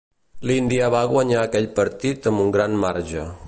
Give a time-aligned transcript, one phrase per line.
[0.51, 3.31] L'Índia va guanyar aquell partit amb un gran marge.